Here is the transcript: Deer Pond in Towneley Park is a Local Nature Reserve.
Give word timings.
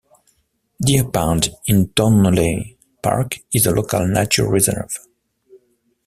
Deer 0.83 1.03
Pond 1.11 1.47
in 1.67 1.89
Towneley 1.89 2.75
Park 3.03 3.35
is 3.53 3.67
a 3.67 3.71
Local 3.75 4.07
Nature 4.07 4.49
Reserve. 4.49 4.89